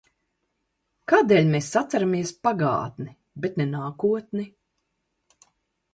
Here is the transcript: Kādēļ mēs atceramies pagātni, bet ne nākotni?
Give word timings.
Kādēļ 1.13 1.51
mēs 1.51 1.67
atceramies 1.83 2.33
pagātni, 2.47 3.13
bet 3.45 3.61
ne 3.61 3.69
nākotni? 3.77 4.51